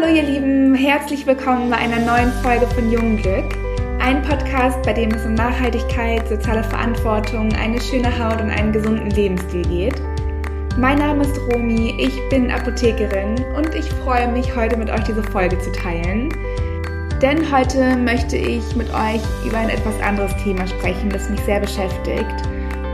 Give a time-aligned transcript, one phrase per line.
[0.00, 3.58] Hallo ihr Lieben, herzlich willkommen bei einer neuen Folge von Jungglück.
[3.98, 9.10] Ein Podcast, bei dem es um Nachhaltigkeit, soziale Verantwortung, eine schöne Haut und einen gesunden
[9.10, 10.00] Lebensstil geht.
[10.78, 15.22] Mein Name ist Romi, ich bin Apothekerin und ich freue mich, heute mit euch diese
[15.24, 16.28] Folge zu teilen.
[17.20, 21.58] Denn heute möchte ich mit euch über ein etwas anderes Thema sprechen, das mich sehr
[21.58, 22.48] beschäftigt.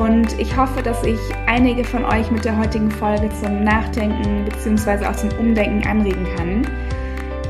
[0.00, 5.06] Und ich hoffe, dass ich einige von euch mit der heutigen Folge zum Nachdenken bzw.
[5.06, 6.66] auch zum Umdenken anregen kann.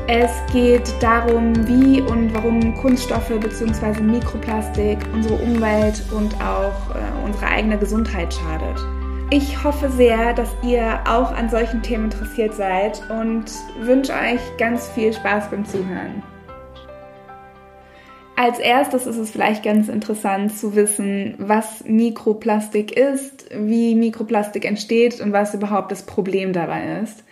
[0.07, 4.01] Es geht darum, wie und warum Kunststoffe bzw.
[4.01, 8.83] Mikroplastik unsere Umwelt und auch äh, unsere eigene Gesundheit schadet.
[9.29, 13.45] Ich hoffe sehr, dass ihr auch an solchen Themen interessiert seid und
[13.79, 16.23] wünsche euch ganz viel Spaß beim Zuhören.
[18.41, 25.19] Als erstes ist es vielleicht ganz interessant zu wissen, was Mikroplastik ist, wie Mikroplastik entsteht
[25.19, 27.25] und was überhaupt das Problem dabei ist.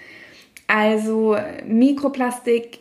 [0.67, 2.79] Also Mikroplastik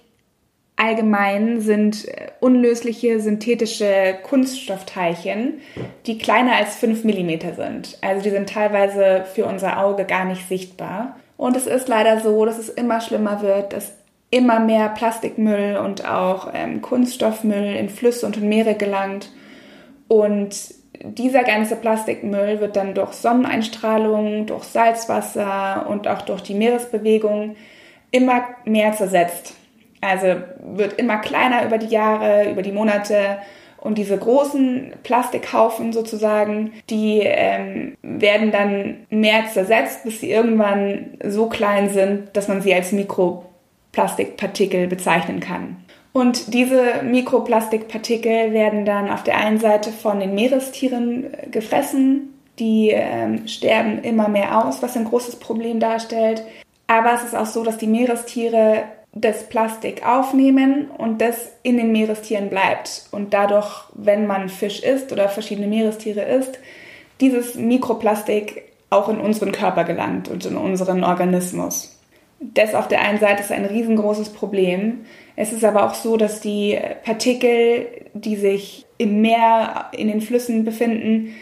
[0.75, 2.09] allgemein sind
[2.41, 5.61] unlösliche synthetische Kunststoffteilchen,
[6.07, 7.97] die kleiner als 5 mm sind.
[8.01, 11.15] Also die sind teilweise für unser Auge gar nicht sichtbar.
[11.37, 13.93] Und es ist leider so, dass es immer schlimmer wird, dass
[14.31, 19.31] immer mehr Plastikmüll und auch ähm, Kunststoffmüll in Flüsse und in Meere gelangt.
[20.09, 27.57] Und dieser ganze Plastikmüll wird dann durch Sonneneinstrahlung, durch Salzwasser und auch durch die Meeresbewegung
[28.11, 29.55] immer mehr zersetzt.
[30.01, 33.39] Also wird immer kleiner über die Jahre, über die Monate.
[33.79, 41.49] Und diese großen Plastikhaufen sozusagen, die ähm, werden dann mehr zersetzt, bis sie irgendwann so
[41.49, 43.45] klein sind, dass man sie als Mikro
[43.97, 45.79] Plastikpartikel bezeichnen kann.
[46.13, 52.35] Und diese Mikroplastikpartikel werden dann auf der einen Seite von den Meerestieren äh, gefressen.
[52.59, 56.43] Die ähm, sterben immer mehr aus, was ein großes Problem darstellt.
[56.87, 61.91] Aber es ist auch so, dass die Meerestiere das Plastik aufnehmen und das in den
[61.91, 63.07] Meerestieren bleibt.
[63.13, 66.59] Und dadurch, wenn man Fisch isst oder verschiedene Meerestiere isst,
[67.23, 71.96] dieses Mikroplastik auch in unseren Körper gelangt und in unseren Organismus.
[72.39, 75.07] Das auf der einen Seite ist ein riesengroßes Problem.
[75.37, 80.65] Es ist aber auch so, dass die Partikel, die sich im Meer, in den Flüssen
[80.65, 81.35] befinden,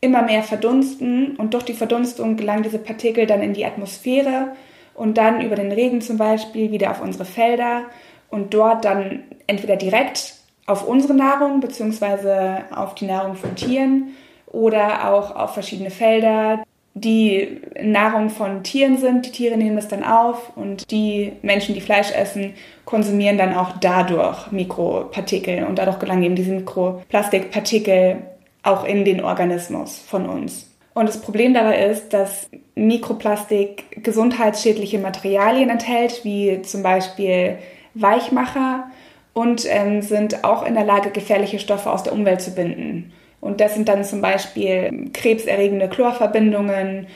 [0.00, 4.52] immer mehr verdunsten und durch die Verdunstung gelangen diese Partikel dann in die Atmosphäre
[4.94, 7.84] und dann über den Regen zum Beispiel wieder auf unsere Felder
[8.28, 10.34] und dort dann entweder direkt
[10.66, 12.64] auf unsere Nahrung bzw.
[12.74, 16.62] auf die Nahrung von Tieren oder auch auf verschiedene Felder,
[16.94, 19.26] die Nahrung von Tieren sind.
[19.26, 22.54] Die Tiere nehmen es dann auf und die Menschen, die Fleisch essen,
[22.84, 28.18] konsumieren dann auch dadurch Mikropartikel und dadurch gelangen eben diese Mikroplastikpartikel
[28.62, 30.68] auch in den Organismus von uns.
[30.94, 37.58] Und das Problem dabei ist, dass Mikroplastik gesundheitsschädliche Materialien enthält, wie zum Beispiel
[37.94, 38.90] Weichmacher
[39.32, 43.12] und ähm, sind auch in der Lage, gefährliche Stoffe aus der Umwelt zu binden.
[43.42, 47.08] Und das sind dann zum Beispiel krebserregende Chlorverbindungen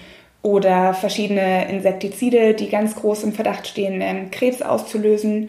[0.43, 5.49] oder verschiedene Insektizide, die ganz groß im Verdacht stehen, ähm, Krebs auszulösen.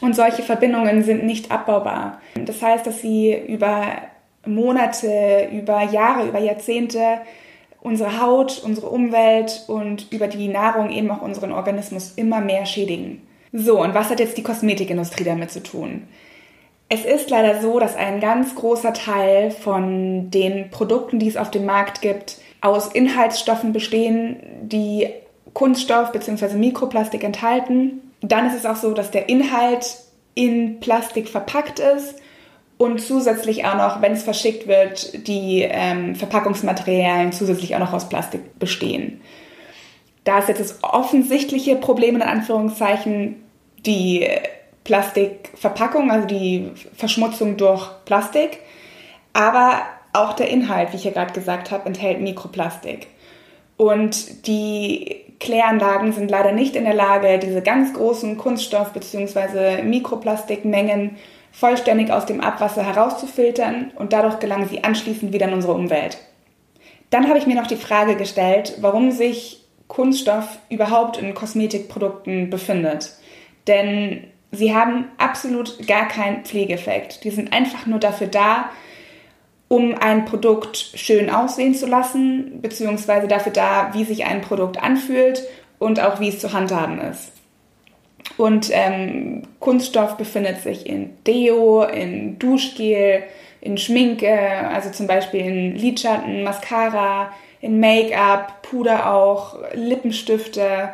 [0.00, 2.20] Und solche Verbindungen sind nicht abbaubar.
[2.36, 3.86] Das heißt, dass sie über
[4.46, 7.18] Monate, über Jahre, über Jahrzehnte
[7.80, 13.20] unsere Haut, unsere Umwelt und über die Nahrung eben auch unseren Organismus immer mehr schädigen.
[13.52, 16.04] So, und was hat jetzt die Kosmetikindustrie damit zu tun?
[16.88, 21.50] Es ist leider so, dass ein ganz großer Teil von den Produkten, die es auf
[21.50, 25.08] dem Markt gibt, aus Inhaltsstoffen bestehen, die
[25.54, 26.54] Kunststoff bzw.
[26.54, 28.12] Mikroplastik enthalten.
[28.20, 29.96] Dann ist es auch so, dass der Inhalt
[30.34, 32.16] in Plastik verpackt ist
[32.76, 38.08] und zusätzlich auch noch, wenn es verschickt wird, die ähm, Verpackungsmaterialien zusätzlich auch noch aus
[38.08, 39.20] Plastik bestehen.
[40.24, 43.36] Da ist jetzt das offensichtliche Problem in Anführungszeichen
[43.86, 44.26] die
[44.84, 48.60] Plastikverpackung, also die Verschmutzung durch Plastik.
[49.32, 49.82] Aber
[50.12, 53.08] auch der Inhalt, wie ich ja gerade gesagt habe, enthält Mikroplastik.
[53.76, 59.82] Und die Kläranlagen sind leider nicht in der Lage, diese ganz großen Kunststoff- bzw.
[59.82, 61.16] Mikroplastikmengen
[61.50, 66.18] vollständig aus dem Abwasser herauszufiltern und dadurch gelangen sie anschließend wieder in unsere Umwelt.
[67.10, 73.12] Dann habe ich mir noch die Frage gestellt, warum sich Kunststoff überhaupt in Kosmetikprodukten befindet.
[73.66, 77.24] Denn Sie haben absolut gar keinen Pflegeeffekt.
[77.24, 78.70] Die sind einfach nur dafür da,
[79.68, 85.42] um ein Produkt schön aussehen zu lassen, beziehungsweise dafür da, wie sich ein Produkt anfühlt
[85.78, 87.32] und auch wie es zu handhaben ist.
[88.36, 93.24] Und ähm, Kunststoff befindet sich in Deo, in Duschgel,
[93.60, 100.90] in Schminke, also zum Beispiel in Lidschatten, Mascara, in Make-up, Puder auch, Lippenstifte,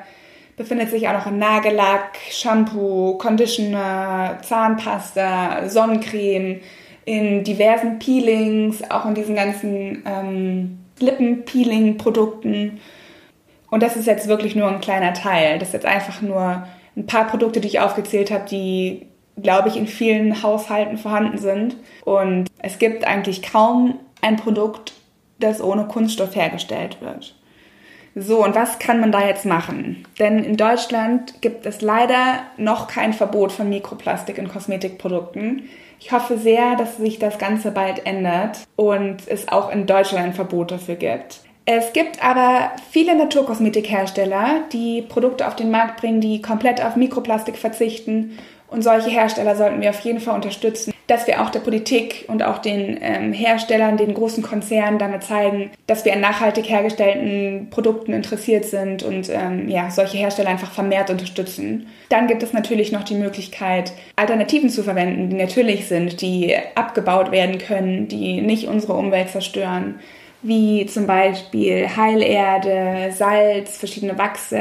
[0.61, 6.61] befindet sich auch noch Nagellack, Shampoo, Conditioner, Zahnpasta, Sonnencreme,
[7.07, 12.79] in diversen Peelings, auch in diesen ganzen ähm, Lippenpeeling-Produkten.
[13.71, 15.59] Und das ist jetzt wirklich nur ein kleiner Teil.
[15.59, 19.07] Das ist jetzt einfach nur ein paar Produkte, die ich aufgezählt habe, die,
[19.41, 21.77] glaube ich, in vielen Haushalten vorhanden sind.
[22.05, 24.93] Und es gibt eigentlich kaum ein Produkt,
[25.39, 27.35] das ohne Kunststoff hergestellt wird.
[28.15, 30.05] So, und was kann man da jetzt machen?
[30.19, 35.69] Denn in Deutschland gibt es leider noch kein Verbot von Mikroplastik in Kosmetikprodukten.
[36.01, 40.35] Ich hoffe sehr, dass sich das Ganze bald ändert und es auch in Deutschland ein
[40.35, 41.41] Verbot dafür gibt.
[41.67, 47.57] Es gibt aber viele Naturkosmetikhersteller, die Produkte auf den Markt bringen, die komplett auf Mikroplastik
[47.57, 48.39] verzichten.
[48.67, 52.45] Und solche Hersteller sollten wir auf jeden Fall unterstützen dass wir auch der Politik und
[52.45, 58.13] auch den ähm, Herstellern, den großen Konzernen damit zeigen, dass wir an nachhaltig hergestellten Produkten
[58.13, 61.89] interessiert sind und ähm, ja, solche Hersteller einfach vermehrt unterstützen.
[62.11, 67.33] Dann gibt es natürlich noch die Möglichkeit, Alternativen zu verwenden, die natürlich sind, die abgebaut
[67.33, 69.99] werden können, die nicht unsere Umwelt zerstören
[70.43, 74.61] wie zum Beispiel Heilerde, Salz, verschiedene Wachse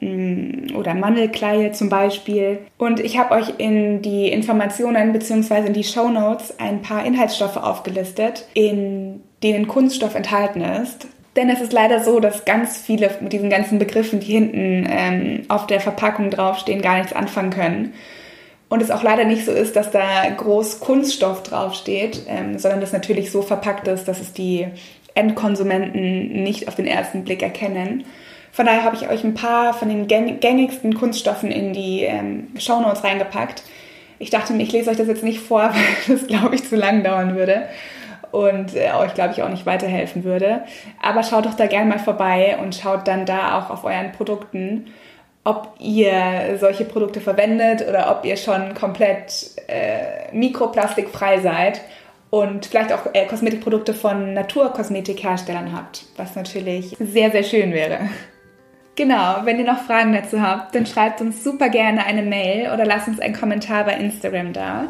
[0.00, 2.58] mm, oder Mandelkleie zum Beispiel.
[2.78, 5.66] Und ich habe euch in die Informationen bzw.
[5.66, 11.08] in die Show Notes ein paar Inhaltsstoffe aufgelistet, in denen Kunststoff enthalten ist.
[11.34, 15.42] Denn es ist leider so, dass ganz viele mit diesen ganzen Begriffen, die hinten ähm,
[15.48, 17.94] auf der Verpackung draufstehen, gar nichts anfangen können.
[18.68, 22.92] Und es auch leider nicht so ist, dass da groß Kunststoff draufsteht, ähm, sondern das
[22.92, 24.66] natürlich so verpackt ist, dass es die
[25.16, 28.04] Endkonsumenten nicht auf den ersten Blick erkennen.
[28.52, 33.04] Von daher habe ich euch ein paar von den gängigsten Kunststoffen in die ähm, Shownotes
[33.04, 33.62] reingepackt.
[34.18, 36.76] Ich dachte mir, ich lese euch das jetzt nicht vor, weil das, glaube ich, zu
[36.76, 37.64] lang dauern würde
[38.30, 40.62] und äh, euch, glaube ich, auch nicht weiterhelfen würde.
[41.02, 44.86] Aber schaut doch da gerne mal vorbei und schaut dann da auch auf euren Produkten,
[45.44, 51.80] ob ihr solche Produkte verwendet oder ob ihr schon komplett äh, mikroplastikfrei seid
[52.30, 57.98] und vielleicht auch äh, Kosmetikprodukte von Naturkosmetikherstellern habt, was natürlich sehr, sehr schön wäre.
[58.96, 62.86] Genau, wenn ihr noch Fragen dazu habt, dann schreibt uns super gerne eine Mail oder
[62.86, 64.88] lasst uns einen Kommentar bei Instagram da.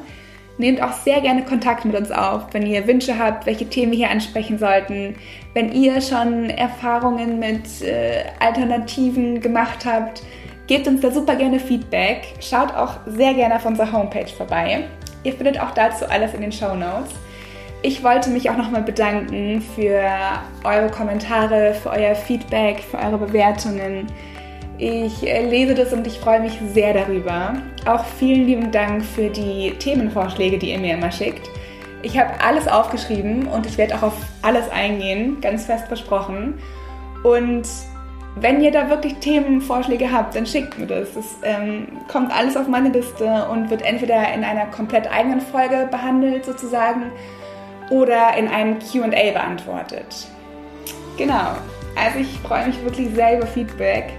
[0.59, 3.99] Nehmt auch sehr gerne Kontakt mit uns auf, wenn ihr Wünsche habt, welche Themen wir
[3.99, 5.17] hier ansprechen sollten.
[5.55, 10.23] Wenn ihr schon Erfahrungen mit äh, Alternativen gemacht habt,
[10.67, 12.35] gebt uns da super gerne Feedback.
[12.41, 14.85] Schaut auch sehr gerne auf unserer Homepage vorbei.
[15.25, 17.11] Ihr findet auch dazu alles in den Show Notes.
[17.87, 20.03] Ich wollte mich auch nochmal bedanken für
[20.65, 24.09] eure Kommentare, für euer Feedback, für eure Bewertungen.
[24.77, 27.55] Ich lese das und ich freue mich sehr darüber.
[27.87, 31.49] Auch vielen lieben Dank für die Themenvorschläge, die ihr mir immer schickt.
[32.03, 36.55] Ich habe alles aufgeschrieben und ich werde auch auf alles eingehen, ganz fest versprochen.
[37.23, 37.69] Und
[38.35, 41.15] wenn ihr da wirklich Themenvorschläge habt, dann schickt mir das.
[41.15, 45.87] Es ähm, kommt alles auf meine Liste und wird entweder in einer komplett eigenen Folge
[45.89, 47.13] behandelt sozusagen
[47.91, 50.29] oder in einem QA beantwortet.
[51.17, 51.53] Genau,
[51.95, 54.13] also ich freue mich wirklich sehr über Feedback.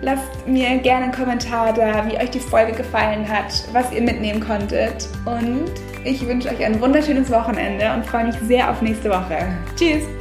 [0.00, 4.40] Lasst mir gerne einen Kommentar da, wie euch die Folge gefallen hat, was ihr mitnehmen
[4.40, 5.08] konntet.
[5.24, 5.72] Und
[6.04, 9.48] ich wünsche euch ein wunderschönes Wochenende und freue mich sehr auf nächste Woche.
[9.76, 10.17] Tschüss!